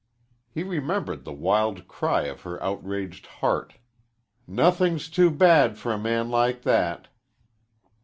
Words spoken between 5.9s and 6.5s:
a man